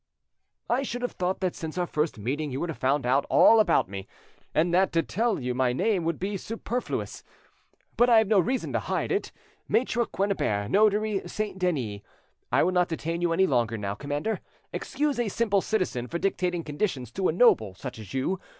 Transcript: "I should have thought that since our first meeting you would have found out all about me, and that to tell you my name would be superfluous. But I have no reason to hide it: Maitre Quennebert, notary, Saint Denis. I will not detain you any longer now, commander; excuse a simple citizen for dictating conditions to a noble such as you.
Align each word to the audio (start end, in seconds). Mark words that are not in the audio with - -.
"I 0.67 0.81
should 0.81 1.03
have 1.03 1.11
thought 1.11 1.41
that 1.41 1.53
since 1.55 1.77
our 1.77 1.85
first 1.85 2.17
meeting 2.17 2.49
you 2.49 2.59
would 2.59 2.69
have 2.69 2.77
found 2.79 3.05
out 3.05 3.23
all 3.29 3.59
about 3.59 3.87
me, 3.87 4.07
and 4.51 4.73
that 4.73 4.91
to 4.93 5.03
tell 5.03 5.39
you 5.39 5.53
my 5.53 5.73
name 5.73 6.05
would 6.05 6.17
be 6.17 6.37
superfluous. 6.37 7.23
But 7.97 8.09
I 8.09 8.17
have 8.17 8.27
no 8.27 8.39
reason 8.39 8.73
to 8.73 8.79
hide 8.79 9.11
it: 9.11 9.31
Maitre 9.67 10.07
Quennebert, 10.07 10.71
notary, 10.71 11.21
Saint 11.27 11.59
Denis. 11.59 12.01
I 12.51 12.63
will 12.63 12.71
not 12.71 12.87
detain 12.89 13.21
you 13.21 13.31
any 13.31 13.45
longer 13.45 13.77
now, 13.77 13.93
commander; 13.93 14.39
excuse 14.73 15.19
a 15.19 15.29
simple 15.29 15.61
citizen 15.61 16.07
for 16.07 16.17
dictating 16.17 16.63
conditions 16.63 17.11
to 17.11 17.27
a 17.27 17.31
noble 17.31 17.75
such 17.75 17.99
as 17.99 18.11
you. 18.11 18.39